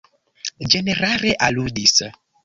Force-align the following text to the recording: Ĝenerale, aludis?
Ĝenerale, 0.75 1.33
aludis? 1.47 1.95